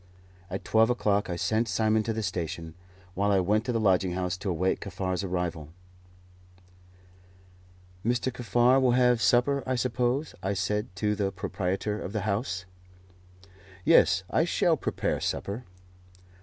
At 0.49 0.65
twelve 0.65 0.89
o'clock 0.89 1.29
I 1.29 1.35
sent 1.35 1.67
Simon 1.67 2.01
to 2.01 2.11
the 2.11 2.23
station, 2.23 2.73
while 3.13 3.31
I 3.31 3.39
went 3.39 3.65
to 3.65 3.71
the 3.71 3.79
lodging 3.79 4.13
house 4.13 4.35
to 4.37 4.49
await 4.49 4.79
Kaffar's 4.79 5.23
arrival. 5.23 5.69
"Mr. 8.03 8.33
Kaffar 8.33 8.81
will 8.81 8.93
have 8.93 9.21
supper, 9.21 9.61
I 9.67 9.75
suppose?" 9.75 10.33
I 10.41 10.55
said 10.55 10.87
to 10.95 11.13
the 11.13 11.31
proprietor 11.31 12.01
of 12.01 12.13
the 12.13 12.21
house. 12.21 12.65
"Yes, 13.85 14.23
I 14.27 14.43
shall 14.43 14.75
prepare 14.75 15.19
supper." 15.19 15.65